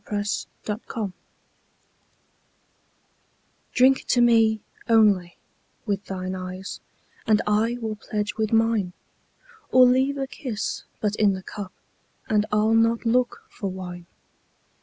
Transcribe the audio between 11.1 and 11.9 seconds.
in the cup,